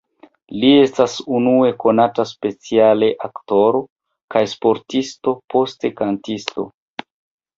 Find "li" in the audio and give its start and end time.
0.61-0.69